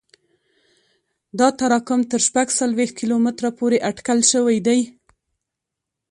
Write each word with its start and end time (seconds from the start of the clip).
دا 1.39 1.47
تراکم 1.59 2.01
تر 2.11 2.19
شپږ 2.27 2.47
څلوېښت 2.59 2.93
کیلومتره 2.99 3.49
پورې 3.59 3.77
اټکل 3.89 4.19
شوی 4.31 4.57
دی 4.67 4.79